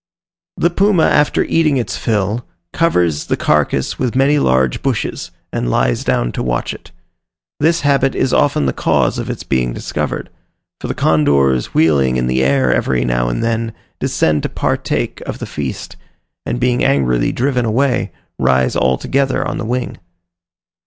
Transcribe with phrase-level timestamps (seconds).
[0.57, 6.03] The puma, after eating its fill, covers the carcass with many large bushes, and lies
[6.03, 6.89] down to watch it.
[7.59, 10.31] This habit is often the cause of its being discovered;
[10.79, 15.37] for the condors wheeling in the air every now and then descend to partake of
[15.37, 15.97] the feast,
[16.47, 19.99] and being angrily driven away, rise all together on the wing.